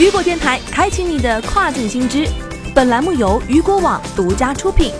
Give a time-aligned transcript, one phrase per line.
[0.00, 2.26] 雨果电台开启你的跨境新知，
[2.74, 4.94] 本栏目由雨果网独家出品。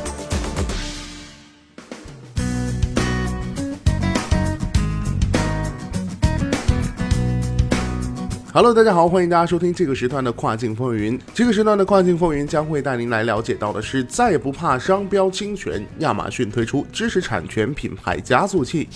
[8.53, 11.19] Hello，大家好，欢迎大家收听这个时段的跨境风云。
[11.33, 18.87] 这个时段的跨境风云将会带您来了解到的是，再也不怕商标侵权，亚马逊推出知识产权品牌加速器。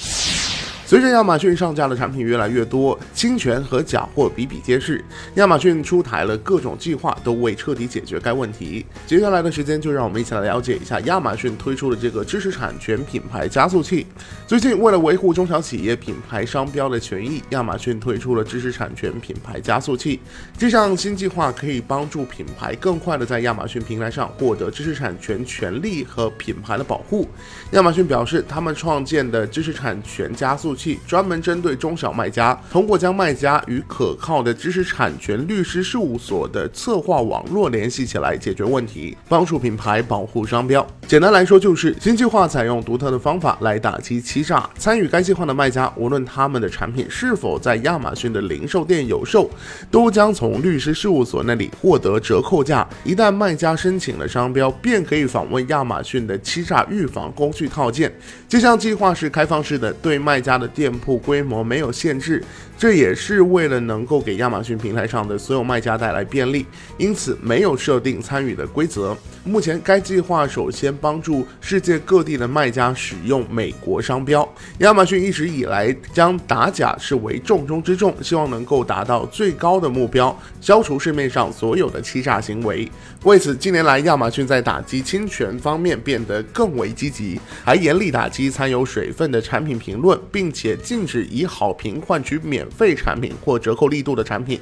[0.86, 5.02] 随着亚马逊上架的产品越来越多，侵权和假货比比皆是，
[5.36, 8.84] 亚马逊出台了各种计划，都未彻底解决该问题。
[9.06, 14.06] 接下来的时间，就让我们一起来了解一下亚马逊推出的这个知识产权品牌加速器。
[14.46, 20.20] 最近，为了维护中小企业品牌商标的权益，亚马逊推出了知识产权品牌加速器。
[20.58, 27.26] 这项新计划可以帮助品牌更快的在亚马逊平台上获得知识产权权利和品牌的保护。
[27.70, 30.73] 亚马逊表示，他们创建的知识产权加速。
[30.74, 40.86] 器专门针对中小卖家，通过将卖家与可靠的知识产权律师事务所的策划网络联系起来，解决问题，帮助品牌保护商标。
[41.06, 44.68] 简单来说，就是新计划采用独特的方法来打击欺诈。
[44.78, 49.48] 参与该计划的卖家，无论他们的产品是否在亚马逊的零售店有售，
[49.90, 52.86] 都将从律师事务所那里获得折扣价。
[53.04, 58.12] 一旦卖家申请了商标，便可以访问亚马逊的欺诈预防工具套件。
[58.48, 60.63] 这项计划是开放式的，对卖家的。
[60.68, 62.42] 店铺规模没有限制，
[62.78, 66.64] 这也是为了能够给亚马逊平台上的所有卖家带来便利，
[66.96, 69.16] 因此没有设定参与的规则。
[69.44, 74.48] 目前，该计划首先帮助世界各地的卖家使用美国商标。
[74.78, 82.90] 亚马逊一直以来将打假视为重中之重，希望能够达到最高的目标，消除市面上所有的欺诈行为。
[83.24, 90.53] 为此，近年来亚马逊在打击侵权方面变得更为积极，还严厉打击掺有水分的产品评论，并。
[90.54, 94.60] 且禁止以好评换取免费产品或折扣力度的产品。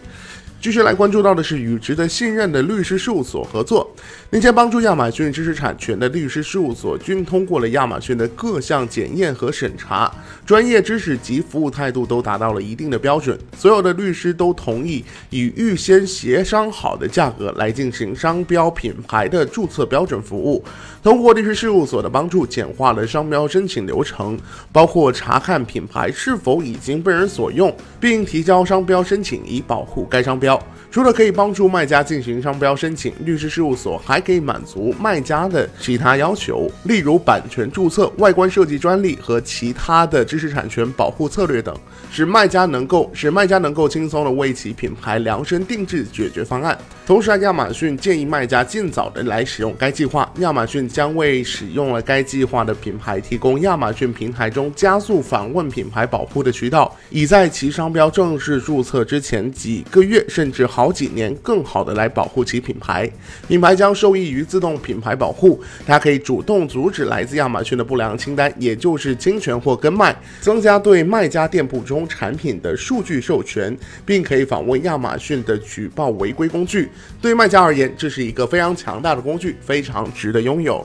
[0.62, 3.92] 继续来关注到的是与值得信任的律师事务所合作。
[4.30, 10.08] 那些帮助亚马逊知识产权的律师事务所均通过了亚马逊的各项检验和审查，
[10.44, 13.38] 专业知识及服务态度都达到了一定的标准。
[13.56, 20.62] 所有的律师都同意以预先协商好的价格来进行商标品牌的注册标准服务。
[21.02, 24.38] 通过律师事务所的帮助，简化了商标申请流程，
[24.72, 30.60] 包括查看品牌是否已经被人所用，并提交商标申请以保护该商标。
[30.92, 41.74] 除了可以帮助卖家进行商标申请，律师事务所还可以满足卖家的其他要求，例如版权注册、外观设计专利和其他的知识产权保护策略等，
[42.10, 46.76] 使卖家能够使卖家能够轻松的为其品牌量身定制解决方案。
[47.06, 50.30] 同时，亚马逊建议卖家尽早的来使用该计划。
[50.40, 63.08] 亚马逊将为使用了该计划的品牌提供亚马逊平台中加速访问品牌保护的渠道，以在其商标正式注册之前几个月甚至好好几年，更好的来保护其品牌。
[63.46, 76.88] 品牌将受益于自动品牌保护，它可以主动阻止来自亚马逊的不良清单，也就是侵权或跟卖，增加对卖家店铺中产品的数据授权，并可以访问亚马逊的举报违规工具。
[77.20, 80.84] 对卖家而言，这是一个非常强大的工具，非常值得拥有。